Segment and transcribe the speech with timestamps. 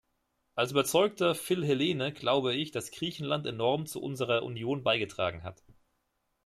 [0.55, 5.63] Als überzeugter Philhellene glaube ich, dass Griechenland enorm zu unserer Union beigetragen hat.